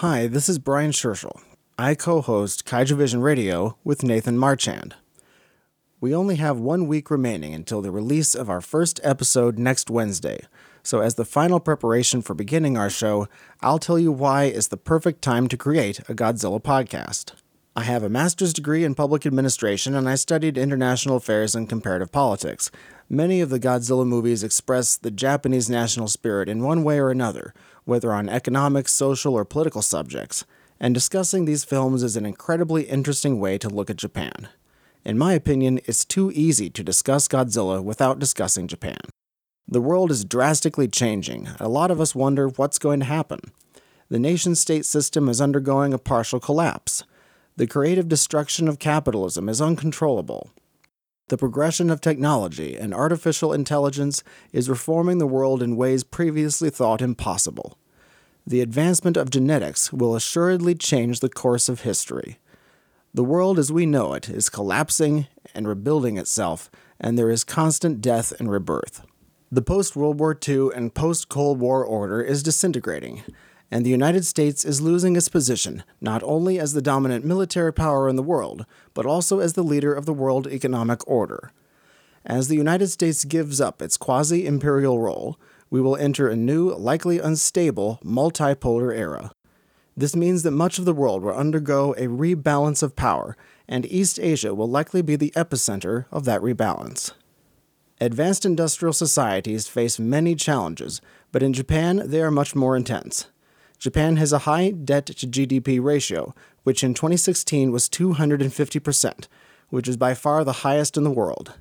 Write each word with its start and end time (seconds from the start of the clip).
Hi, 0.00 0.28
this 0.28 0.48
is 0.48 0.58
Brian 0.58 0.92
Scherschel. 0.92 1.42
I 1.76 1.94
co 1.94 2.22
host 2.22 2.64
Kaiju 2.64 2.96
Vision 2.96 3.20
Radio 3.20 3.76
with 3.84 4.02
Nathan 4.02 4.38
Marchand. 4.38 4.94
We 6.00 6.14
only 6.14 6.36
have 6.36 6.56
one 6.58 6.86
week 6.86 7.10
remaining 7.10 7.52
until 7.52 7.82
the 7.82 7.90
release 7.90 8.34
of 8.34 8.48
our 8.48 8.62
first 8.62 8.98
episode 9.02 9.58
next 9.58 9.90
Wednesday, 9.90 10.40
so 10.82 11.02
as 11.02 11.16
the 11.16 11.26
final 11.26 11.60
preparation 11.60 12.22
for 12.22 12.32
beginning 12.32 12.78
our 12.78 12.88
show, 12.88 13.28
I'll 13.60 13.78
tell 13.78 13.98
you 13.98 14.10
why 14.10 14.44
it's 14.44 14.68
the 14.68 14.78
perfect 14.78 15.20
time 15.20 15.48
to 15.48 15.58
create 15.58 15.98
a 16.08 16.14
Godzilla 16.14 16.62
podcast. 16.62 17.32
I 17.76 17.82
have 17.82 18.02
a 18.02 18.08
master's 18.08 18.54
degree 18.54 18.84
in 18.84 18.94
public 18.94 19.26
administration 19.26 19.94
and 19.94 20.08
I 20.08 20.14
studied 20.14 20.56
international 20.56 21.16
affairs 21.16 21.54
and 21.54 21.68
comparative 21.68 22.10
politics. 22.10 22.70
Many 23.08 23.40
of 23.40 23.50
the 23.50 23.60
Godzilla 23.60 24.06
movies 24.06 24.42
express 24.42 24.96
the 24.96 25.10
Japanese 25.10 25.68
national 25.68 26.08
spirit 26.08 26.48
in 26.48 26.62
one 26.62 26.84
way 26.84 26.98
or 26.98 27.10
another, 27.10 27.52
whether 27.90 28.12
on 28.12 28.28
economic, 28.28 28.86
social, 28.86 29.34
or 29.34 29.44
political 29.44 29.82
subjects, 29.82 30.44
and 30.78 30.94
discussing 30.94 31.44
these 31.44 31.64
films 31.64 32.04
is 32.04 32.16
an 32.16 32.24
incredibly 32.24 32.84
interesting 32.84 33.40
way 33.40 33.58
to 33.58 33.68
look 33.68 33.90
at 33.90 33.96
Japan. 33.96 34.48
In 35.04 35.18
my 35.18 35.32
opinion, 35.32 35.80
it's 35.86 36.04
too 36.04 36.30
easy 36.32 36.70
to 36.70 36.84
discuss 36.84 37.26
Godzilla 37.26 37.82
without 37.82 38.20
discussing 38.20 38.68
Japan. 38.68 39.00
The 39.66 39.80
world 39.80 40.12
is 40.12 40.24
drastically 40.24 40.86
changing. 40.86 41.48
A 41.58 41.68
lot 41.68 41.90
of 41.90 42.00
us 42.00 42.14
wonder 42.14 42.46
what's 42.46 42.78
going 42.78 43.00
to 43.00 43.06
happen. 43.06 43.40
The 44.08 44.20
nation 44.20 44.54
state 44.54 44.86
system 44.86 45.28
is 45.28 45.40
undergoing 45.40 45.92
a 45.92 45.98
partial 45.98 46.38
collapse. 46.38 47.02
The 47.56 47.66
creative 47.66 48.08
destruction 48.08 48.68
of 48.68 48.78
capitalism 48.78 49.48
is 49.48 49.60
uncontrollable. 49.60 50.50
The 51.26 51.38
progression 51.38 51.90
of 51.90 52.00
technology 52.00 52.76
and 52.76 52.94
artificial 52.94 53.52
intelligence 53.52 54.22
is 54.52 54.70
reforming 54.70 55.18
the 55.18 55.26
world 55.26 55.60
in 55.60 55.76
ways 55.76 56.04
previously 56.04 56.70
thought 56.70 57.02
impossible. 57.02 57.76
The 58.46 58.60
advancement 58.60 59.16
of 59.16 59.30
genetics 59.30 59.92
will 59.92 60.16
assuredly 60.16 60.74
change 60.74 61.20
the 61.20 61.28
course 61.28 61.68
of 61.68 61.82
history. 61.82 62.38
The 63.12 63.24
world 63.24 63.58
as 63.58 63.72
we 63.72 63.86
know 63.86 64.14
it 64.14 64.28
is 64.28 64.48
collapsing 64.48 65.26
and 65.54 65.66
rebuilding 65.66 66.16
itself, 66.16 66.70
and 67.00 67.18
there 67.18 67.30
is 67.30 67.44
constant 67.44 68.00
death 68.00 68.32
and 68.38 68.50
rebirth. 68.50 69.02
The 69.52 69.62
post 69.62 69.96
World 69.96 70.20
War 70.20 70.38
II 70.48 70.68
and 70.74 70.94
post 70.94 71.28
Cold 71.28 71.58
War 71.58 71.84
order 71.84 72.22
is 72.22 72.42
disintegrating, 72.42 73.24
and 73.70 73.84
the 73.84 73.90
United 73.90 74.24
States 74.24 74.64
is 74.64 74.80
losing 74.80 75.16
its 75.16 75.28
position 75.28 75.82
not 76.00 76.22
only 76.22 76.58
as 76.58 76.72
the 76.72 76.82
dominant 76.82 77.24
military 77.24 77.72
power 77.72 78.08
in 78.08 78.16
the 78.16 78.22
world, 78.22 78.64
but 78.94 79.06
also 79.06 79.40
as 79.40 79.54
the 79.54 79.64
leader 79.64 79.92
of 79.92 80.06
the 80.06 80.12
world 80.12 80.46
economic 80.46 81.06
order. 81.08 81.50
As 82.24 82.48
the 82.48 82.56
United 82.56 82.88
States 82.88 83.24
gives 83.24 83.60
up 83.60 83.80
its 83.82 83.96
quasi 83.96 84.46
imperial 84.46 85.00
role, 85.00 85.38
we 85.70 85.80
will 85.80 85.96
enter 85.96 86.28
a 86.28 86.36
new, 86.36 86.74
likely 86.74 87.18
unstable, 87.18 88.00
multipolar 88.04 88.94
era. 88.94 89.32
This 89.96 90.16
means 90.16 90.42
that 90.42 90.50
much 90.50 90.78
of 90.78 90.84
the 90.84 90.92
world 90.92 91.22
will 91.22 91.34
undergo 91.34 91.92
a 91.94 92.06
rebalance 92.06 92.82
of 92.82 92.96
power, 92.96 93.36
and 93.68 93.86
East 93.86 94.18
Asia 94.20 94.54
will 94.54 94.68
likely 94.68 95.02
be 95.02 95.16
the 95.16 95.32
epicenter 95.36 96.06
of 96.10 96.24
that 96.24 96.40
rebalance. 96.40 97.12
Advanced 98.00 98.46
industrial 98.46 98.94
societies 98.94 99.68
face 99.68 99.98
many 99.98 100.34
challenges, 100.34 101.00
but 101.32 101.42
in 101.42 101.52
Japan 101.52 102.02
they 102.04 102.22
are 102.22 102.30
much 102.30 102.54
more 102.56 102.76
intense. 102.76 103.26
Japan 103.78 104.16
has 104.16 104.32
a 104.32 104.40
high 104.40 104.70
debt 104.70 105.06
to 105.06 105.26
GDP 105.26 105.82
ratio, 105.82 106.34
which 106.64 106.82
in 106.82 106.94
2016 106.94 107.70
was 107.70 107.88
250%, 107.88 109.28
which 109.68 109.88
is 109.88 109.96
by 109.96 110.14
far 110.14 110.44
the 110.44 110.64
highest 110.64 110.96
in 110.96 111.04
the 111.04 111.10
world. 111.10 111.54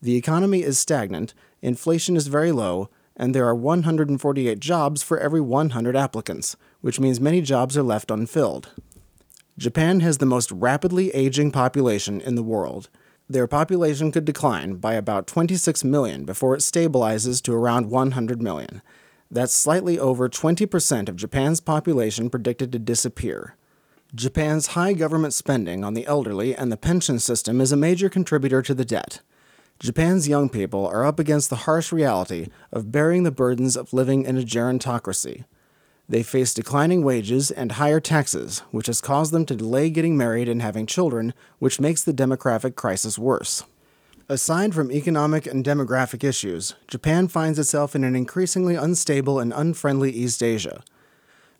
The 0.00 0.16
economy 0.16 0.62
is 0.62 0.78
stagnant, 0.78 1.34
inflation 1.60 2.16
is 2.16 2.26
very 2.26 2.52
low, 2.52 2.90
and 3.16 3.34
there 3.34 3.46
are 3.46 3.54
148 3.54 4.58
jobs 4.60 5.02
for 5.02 5.18
every 5.18 5.40
100 5.40 5.96
applicants, 5.96 6.56
which 6.80 7.00
means 7.00 7.20
many 7.20 7.40
jobs 7.40 7.76
are 7.76 7.82
left 7.82 8.10
unfilled. 8.10 8.70
Japan 9.58 10.00
has 10.00 10.18
the 10.18 10.26
most 10.26 10.50
rapidly 10.50 11.10
aging 11.10 11.50
population 11.50 12.20
in 12.20 12.34
the 12.34 12.42
world. 12.42 12.88
Their 13.28 13.46
population 13.46 14.10
could 14.10 14.24
decline 14.24 14.74
by 14.76 14.94
about 14.94 15.26
26 15.26 15.84
million 15.84 16.24
before 16.24 16.54
it 16.54 16.60
stabilizes 16.60 17.42
to 17.42 17.54
around 17.54 17.90
100 17.90 18.42
million. 18.42 18.82
That's 19.30 19.54
slightly 19.54 19.98
over 19.98 20.28
20% 20.28 21.08
of 21.08 21.16
Japan's 21.16 21.60
population 21.60 22.28
predicted 22.28 22.72
to 22.72 22.78
disappear. 22.78 23.56
Japan's 24.14 24.68
high 24.68 24.92
government 24.92 25.32
spending 25.32 25.84
on 25.84 25.94
the 25.94 26.06
elderly 26.06 26.54
and 26.54 26.70
the 26.70 26.76
pension 26.76 27.18
system 27.18 27.60
is 27.60 27.72
a 27.72 27.76
major 27.76 28.10
contributor 28.10 28.60
to 28.60 28.74
the 28.74 28.84
debt. 28.84 29.20
Japan's 29.82 30.28
young 30.28 30.48
people 30.48 30.86
are 30.86 31.04
up 31.04 31.18
against 31.18 31.50
the 31.50 31.66
harsh 31.66 31.90
reality 31.90 32.46
of 32.70 32.92
bearing 32.92 33.24
the 33.24 33.32
burdens 33.32 33.76
of 33.76 33.92
living 33.92 34.22
in 34.22 34.38
a 34.38 34.42
gerontocracy. 34.42 35.44
They 36.08 36.22
face 36.22 36.54
declining 36.54 37.02
wages 37.02 37.50
and 37.50 37.72
higher 37.72 37.98
taxes, 37.98 38.60
which 38.70 38.86
has 38.86 39.00
caused 39.00 39.32
them 39.32 39.44
to 39.46 39.56
delay 39.56 39.90
getting 39.90 40.16
married 40.16 40.48
and 40.48 40.62
having 40.62 40.86
children, 40.86 41.34
which 41.58 41.80
makes 41.80 42.04
the 42.04 42.12
demographic 42.12 42.76
crisis 42.76 43.18
worse. 43.18 43.64
Aside 44.28 44.72
from 44.72 44.92
economic 44.92 45.48
and 45.48 45.64
demographic 45.64 46.22
issues, 46.22 46.76
Japan 46.86 47.26
finds 47.26 47.58
itself 47.58 47.96
in 47.96 48.04
an 48.04 48.14
increasingly 48.14 48.76
unstable 48.76 49.40
and 49.40 49.52
unfriendly 49.52 50.12
East 50.12 50.44
Asia. 50.44 50.84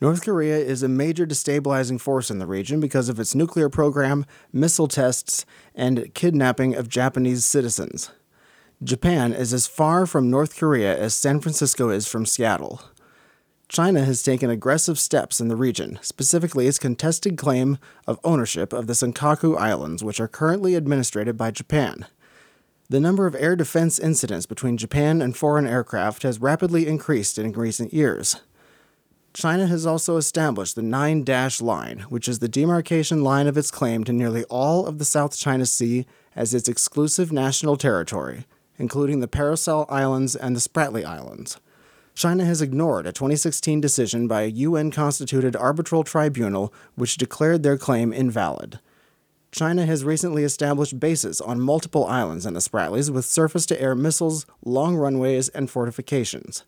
North 0.00 0.22
Korea 0.24 0.56
is 0.56 0.84
a 0.84 0.88
major 0.88 1.26
destabilizing 1.26 2.00
force 2.00 2.30
in 2.30 2.38
the 2.38 2.46
region 2.46 2.78
because 2.78 3.08
of 3.08 3.18
its 3.18 3.34
nuclear 3.34 3.68
program, 3.68 4.24
missile 4.52 4.86
tests, 4.86 5.44
and 5.74 6.14
kidnapping 6.14 6.76
of 6.76 6.88
Japanese 6.88 7.44
citizens. 7.44 8.12
Japan 8.80 9.32
is 9.32 9.52
as 9.52 9.66
far 9.66 10.06
from 10.06 10.30
North 10.30 10.56
Korea 10.56 10.96
as 10.96 11.14
San 11.14 11.40
Francisco 11.40 11.88
is 11.88 12.06
from 12.06 12.24
Seattle. 12.24 12.80
China 13.68 14.04
has 14.04 14.22
taken 14.22 14.48
aggressive 14.48 15.00
steps 15.00 15.40
in 15.40 15.48
the 15.48 15.56
region, 15.56 15.98
specifically 16.00 16.68
its 16.68 16.78
contested 16.78 17.36
claim 17.36 17.76
of 18.06 18.20
ownership 18.22 18.72
of 18.72 18.86
the 18.86 18.92
Senkaku 18.92 19.58
Islands, 19.58 20.04
which 20.04 20.20
are 20.20 20.28
currently 20.28 20.76
administered 20.76 21.36
by 21.36 21.50
Japan. 21.50 22.06
The 22.88 23.00
number 23.00 23.26
of 23.26 23.34
air 23.34 23.56
defense 23.56 23.98
incidents 23.98 24.46
between 24.46 24.78
Japan 24.78 25.20
and 25.20 25.36
foreign 25.36 25.66
aircraft 25.66 26.22
has 26.22 26.40
rapidly 26.40 26.86
increased 26.86 27.36
in 27.36 27.52
recent 27.52 27.92
years. 27.92 28.40
China 29.38 29.68
has 29.68 29.86
also 29.86 30.16
established 30.16 30.74
the 30.74 30.82
Nine 30.82 31.22
Dash 31.22 31.60
Line, 31.60 32.00
which 32.08 32.26
is 32.26 32.40
the 32.40 32.48
demarcation 32.48 33.22
line 33.22 33.46
of 33.46 33.56
its 33.56 33.70
claim 33.70 34.02
to 34.02 34.12
nearly 34.12 34.42
all 34.46 34.84
of 34.84 34.98
the 34.98 35.04
South 35.04 35.38
China 35.38 35.64
Sea 35.64 36.06
as 36.34 36.54
its 36.54 36.68
exclusive 36.68 37.30
national 37.30 37.76
territory, 37.76 38.46
including 38.78 39.20
the 39.20 39.28
Paracel 39.28 39.86
Islands 39.88 40.34
and 40.34 40.56
the 40.56 40.60
Spratly 40.60 41.04
Islands. 41.04 41.60
China 42.16 42.44
has 42.44 42.60
ignored 42.60 43.06
a 43.06 43.12
2016 43.12 43.80
decision 43.80 44.26
by 44.26 44.42
a 44.42 44.48
UN 44.48 44.90
constituted 44.90 45.54
arbitral 45.54 46.02
tribunal 46.02 46.74
which 46.96 47.16
declared 47.16 47.62
their 47.62 47.78
claim 47.78 48.12
invalid. 48.12 48.80
China 49.52 49.86
has 49.86 50.02
recently 50.02 50.42
established 50.42 50.98
bases 50.98 51.40
on 51.40 51.60
multiple 51.60 52.06
islands 52.06 52.44
in 52.44 52.54
the 52.54 52.60
Spratlys 52.60 53.08
with 53.08 53.24
surface 53.24 53.66
to 53.66 53.80
air 53.80 53.94
missiles, 53.94 54.46
long 54.64 54.96
runways, 54.96 55.48
and 55.50 55.70
fortifications. 55.70 56.64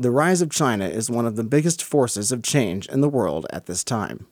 The 0.00 0.12
rise 0.12 0.40
of 0.40 0.50
China 0.50 0.86
is 0.86 1.10
one 1.10 1.26
of 1.26 1.34
the 1.34 1.42
biggest 1.42 1.82
forces 1.82 2.30
of 2.30 2.44
change 2.44 2.86
in 2.86 3.00
the 3.00 3.08
world 3.08 3.48
at 3.50 3.66
this 3.66 3.82
time. 3.82 4.28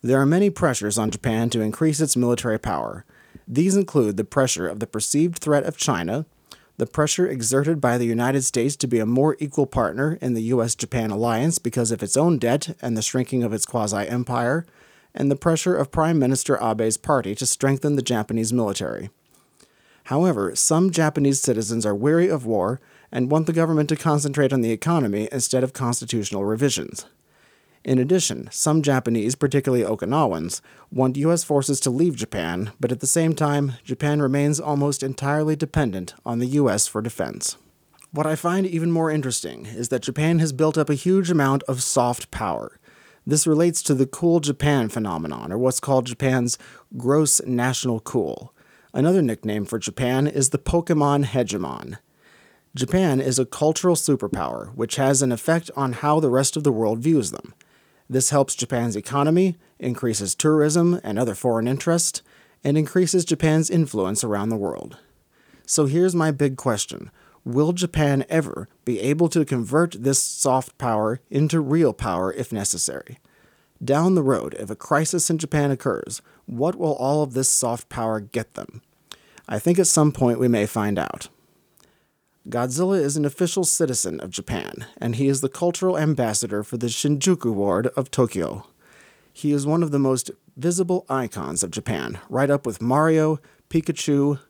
There 0.00 0.18
are 0.18 0.24
many 0.24 0.48
pressures 0.48 0.96
on 0.96 1.10
Japan 1.10 1.50
to 1.50 1.60
increase 1.60 2.00
its 2.00 2.16
military 2.16 2.58
power. 2.58 3.04
These 3.46 3.76
include 3.76 4.16
the 4.16 4.24
pressure 4.24 4.66
of 4.66 4.80
the 4.80 4.86
perceived 4.86 5.38
threat 5.38 5.64
of 5.64 5.76
China, 5.76 6.24
the 6.78 6.86
pressure 6.86 7.26
exerted 7.26 7.82
by 7.82 7.98
the 7.98 8.06
United 8.06 8.44
States 8.44 8.76
to 8.76 8.86
be 8.86 8.98
a 8.98 9.04
more 9.04 9.36
equal 9.38 9.66
partner 9.66 10.16
in 10.22 10.32
the 10.32 10.44
US 10.54 10.74
Japan 10.74 11.10
alliance 11.10 11.58
because 11.58 11.90
of 11.90 12.02
its 12.02 12.16
own 12.16 12.38
debt 12.38 12.74
and 12.80 12.96
the 12.96 13.02
shrinking 13.02 13.42
of 13.42 13.52
its 13.52 13.66
quasi 13.66 14.08
empire, 14.08 14.64
and 15.14 15.30
the 15.30 15.36
pressure 15.36 15.76
of 15.76 15.92
Prime 15.92 16.18
Minister 16.18 16.56
Abe's 16.56 16.96
party 16.96 17.34
to 17.34 17.44
strengthen 17.44 17.96
the 17.96 18.00
Japanese 18.00 18.54
military. 18.54 19.10
However, 20.10 20.56
some 20.56 20.90
Japanese 20.90 21.40
citizens 21.40 21.86
are 21.86 21.94
weary 21.94 22.28
of 22.28 22.44
war 22.44 22.80
and 23.12 23.30
want 23.30 23.46
the 23.46 23.52
government 23.52 23.88
to 23.90 23.96
concentrate 23.96 24.52
on 24.52 24.60
the 24.60 24.72
economy 24.72 25.28
instead 25.30 25.62
of 25.62 25.72
constitutional 25.72 26.44
revisions. 26.44 27.06
In 27.84 27.96
addition, 28.00 28.48
some 28.50 28.82
Japanese, 28.82 29.36
particularly 29.36 29.84
Okinawans, 29.84 30.62
want 30.90 31.16
U.S. 31.16 31.44
forces 31.44 31.78
to 31.78 31.90
leave 31.90 32.16
Japan, 32.16 32.72
but 32.80 32.90
at 32.90 32.98
the 32.98 33.06
same 33.06 33.36
time, 33.36 33.74
Japan 33.84 34.20
remains 34.20 34.58
almost 34.58 35.04
entirely 35.04 35.54
dependent 35.54 36.14
on 36.26 36.40
the 36.40 36.58
U.S. 36.58 36.88
for 36.88 37.00
defense. 37.00 37.56
What 38.10 38.26
I 38.26 38.34
find 38.34 38.66
even 38.66 38.90
more 38.90 39.12
interesting 39.12 39.66
is 39.66 39.90
that 39.90 40.02
Japan 40.02 40.40
has 40.40 40.52
built 40.52 40.76
up 40.76 40.90
a 40.90 40.94
huge 40.94 41.30
amount 41.30 41.62
of 41.68 41.84
soft 41.84 42.32
power. 42.32 42.80
This 43.24 43.46
relates 43.46 43.80
to 43.84 43.94
the 43.94 44.06
cool 44.06 44.40
Japan 44.40 44.88
phenomenon, 44.88 45.52
or 45.52 45.58
what's 45.58 45.78
called 45.78 46.06
Japan's 46.06 46.58
gross 46.96 47.40
national 47.46 48.00
cool. 48.00 48.52
Another 48.92 49.22
nickname 49.22 49.64
for 49.64 49.78
Japan 49.78 50.26
is 50.26 50.50
the 50.50 50.58
Pokemon 50.58 51.26
hegemon. 51.26 51.98
Japan 52.74 53.20
is 53.20 53.38
a 53.38 53.46
cultural 53.46 53.94
superpower, 53.94 54.74
which 54.74 54.96
has 54.96 55.22
an 55.22 55.30
effect 55.30 55.70
on 55.76 55.92
how 55.92 56.18
the 56.18 56.30
rest 56.30 56.56
of 56.56 56.64
the 56.64 56.72
world 56.72 56.98
views 56.98 57.30
them. 57.30 57.54
This 58.08 58.30
helps 58.30 58.56
Japan's 58.56 58.96
economy, 58.96 59.56
increases 59.78 60.34
tourism 60.34 61.00
and 61.04 61.18
other 61.18 61.36
foreign 61.36 61.68
interest, 61.68 62.22
and 62.64 62.76
increases 62.76 63.24
Japan's 63.24 63.70
influence 63.70 64.24
around 64.24 64.48
the 64.48 64.56
world. 64.56 64.98
So 65.66 65.86
here's 65.86 66.14
my 66.16 66.32
big 66.32 66.56
question 66.56 67.12
Will 67.44 67.72
Japan 67.72 68.24
ever 68.28 68.68
be 68.84 68.98
able 68.98 69.28
to 69.28 69.44
convert 69.44 70.02
this 70.02 70.20
soft 70.20 70.76
power 70.78 71.20
into 71.30 71.60
real 71.60 71.92
power 71.92 72.32
if 72.32 72.52
necessary? 72.52 73.18
Down 73.82 74.14
the 74.14 74.22
road, 74.22 74.54
if 74.58 74.68
a 74.68 74.76
crisis 74.76 75.30
in 75.30 75.38
Japan 75.38 75.70
occurs, 75.70 76.20
what 76.46 76.76
will 76.76 76.94
all 76.94 77.22
of 77.22 77.32
this 77.32 77.48
soft 77.48 77.88
power 77.88 78.20
get 78.20 78.54
them? 78.54 78.82
I 79.48 79.58
think 79.58 79.78
at 79.78 79.86
some 79.86 80.12
point 80.12 80.38
we 80.38 80.48
may 80.48 80.66
find 80.66 80.98
out. 80.98 81.28
Godzilla 82.48 83.00
is 83.00 83.16
an 83.16 83.24
official 83.24 83.64
citizen 83.64 84.20
of 84.20 84.30
Japan, 84.30 84.86
and 84.98 85.16
he 85.16 85.28
is 85.28 85.40
the 85.40 85.48
cultural 85.48 85.98
ambassador 85.98 86.62
for 86.62 86.76
the 86.76 86.88
Shinjuku 86.88 87.52
ward 87.52 87.86
of 87.88 88.10
Tokyo. 88.10 88.66
He 89.32 89.52
is 89.52 89.66
one 89.66 89.82
of 89.82 89.90
the 89.90 89.98
most 89.98 90.30
visible 90.56 91.06
icons 91.08 91.62
of 91.62 91.70
Japan, 91.70 92.18
right 92.28 92.50
up 92.50 92.66
with 92.66 92.82
Mario, 92.82 93.40
Pikachu, 93.70 94.40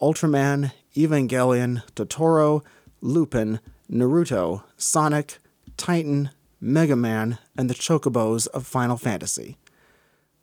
Ultraman, 0.00 0.72
Evangelion, 0.94 1.82
Totoro, 1.94 2.62
Lupin, 3.00 3.60
Naruto, 3.90 4.62
Sonic, 4.76 5.38
Titan, 5.76 6.30
Mega 6.60 6.96
Man, 6.96 7.38
and 7.56 7.70
the 7.70 7.74
Chocobos 7.74 8.46
of 8.48 8.66
Final 8.66 8.96
Fantasy. 8.96 9.56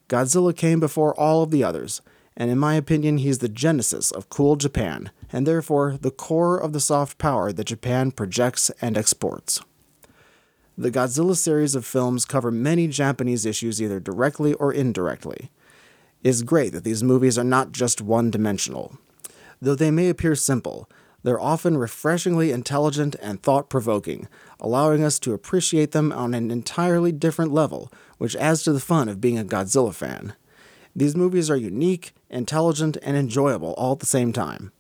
Godzilla 0.08 0.56
came 0.56 0.80
before 0.80 1.20
all 1.20 1.44
of 1.44 1.52
the 1.52 1.64
others, 1.64 2.02
and 2.38 2.50
in 2.50 2.58
my 2.58 2.76
opinion, 2.76 3.18
he's 3.18 3.40
the 3.40 3.50
genesis 3.50 4.12
of 4.12 4.30
cool 4.30 4.56
Japan, 4.56 5.12
and 5.32 5.46
therefore 5.46 5.98
the 6.00 6.12
core 6.12 6.58
of 6.58 6.74
the 6.74 6.80
soft 6.80 7.18
power 7.18 7.52
that 7.52 7.66
Japan 7.66 8.12
projects 8.12 8.70
and 8.82 8.98
exports. 8.98 9.62
The 10.78 10.92
Godzilla 10.92 11.36
series 11.36 11.76
of 11.76 11.86
films 11.86 12.26
cover 12.26 12.52
many 12.52 12.88
Japanese 12.88 13.46
issues 13.46 13.82
either 13.82 14.00
directly 14.00 14.54
or 14.54 14.74
indirectly. 14.74 15.50
It's 16.24 16.42
great 16.42 16.74
that 16.74 16.84
these 16.84 17.04
movies 17.04 17.38
are 17.38 17.46
not 17.46 17.72
just 17.72 18.02
one 18.02 18.30
dimensional. 18.30 18.98
Though 19.62 19.76
they 19.76 19.92
may 19.92 20.10
appear 20.10 20.36
simple, 20.36 20.90
they're 21.26 21.42
often 21.42 21.76
refreshingly 21.76 22.52
intelligent 22.52 23.16
and 23.20 23.42
thought 23.42 23.68
provoking, 23.68 24.28
allowing 24.60 25.04
us 25.04 25.18
to 25.18 25.34
appreciate 25.34 25.92
them 25.92 26.12
on 26.12 26.36
an 26.36 26.52
entirely 26.52 27.12
different 27.12 27.52
level, 27.52 27.92
which 28.20 28.36
adds 28.36 28.62
to 28.62 28.72
the 28.72 28.80
fun 28.80 29.10
of 29.10 29.20
being 29.20 29.40
a 29.40 29.44
Godzilla 29.44 29.92
fan. 29.92 30.36
These 30.96 31.16
movies 31.16 31.50
are 31.50 31.58
unique, 31.58 32.14
intelligent, 32.30 32.98
and 33.02 33.18
enjoyable 33.18 33.74
all 33.74 33.94
at 33.94 34.02
the 34.02 34.06
same 34.06 34.34
time. 34.34 34.72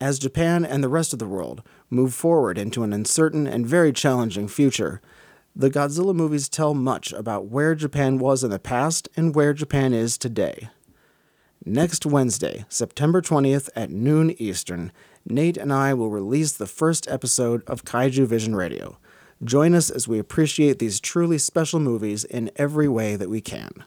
As 0.00 0.20
Japan 0.20 0.64
and 0.64 0.84
the 0.84 0.88
rest 0.88 1.12
of 1.12 1.18
the 1.18 1.26
world 1.26 1.64
move 1.90 2.14
forward 2.14 2.58
into 2.58 2.84
an 2.84 2.92
uncertain 2.92 3.48
and 3.48 3.66
very 3.66 3.92
challenging 3.92 4.46
future, 4.46 5.00
the 5.56 5.68
Godzilla 5.68 6.14
movies 6.14 6.48
tell 6.48 6.74
much 6.74 7.12
about 7.12 7.46
where 7.46 7.74
Japan 7.74 8.18
was 8.18 8.44
in 8.44 8.50
the 8.50 8.60
past 8.60 9.08
and 9.16 9.34
where 9.34 9.52
Japan 9.52 9.92
is 9.92 10.16
today. 10.16 10.68
Next 11.68 12.06
Wednesday, 12.06 12.64
September 12.68 13.20
20th 13.20 13.68
at 13.74 13.90
noon 13.90 14.30
Eastern, 14.38 14.92
Nate 15.28 15.56
and 15.56 15.72
I 15.72 15.92
will 15.92 16.08
release 16.08 16.52
the 16.52 16.66
first 16.66 17.08
episode 17.08 17.62
of 17.66 17.84
Kaiju 17.84 18.26
Vision 18.26 18.54
Radio. 18.54 18.98
Join 19.42 19.74
us 19.74 19.90
as 19.90 20.06
we 20.06 20.18
appreciate 20.18 20.78
these 20.78 21.00
truly 21.00 21.36
special 21.36 21.80
movies 21.80 22.24
in 22.24 22.50
every 22.56 22.88
way 22.88 23.16
that 23.16 23.28
we 23.28 23.40
can. 23.40 23.84